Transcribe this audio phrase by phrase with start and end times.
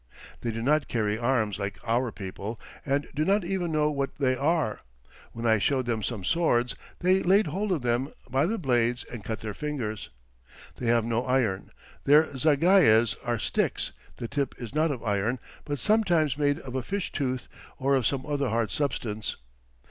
[0.39, 4.35] They do not carry arms like our people, and do not even know what they
[4.35, 4.79] are.
[5.31, 9.23] When I showed them some swords, they laid hold of them by the blades, and
[9.23, 10.09] cut their fingers.
[10.77, 11.69] They have no iron;
[12.05, 16.81] their zagayes are sticks, the tip is not of iron, but sometimes made of a
[16.81, 17.47] fish tooth,
[17.77, 19.35] or of some other hard substance.